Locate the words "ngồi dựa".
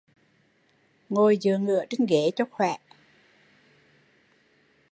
1.09-1.57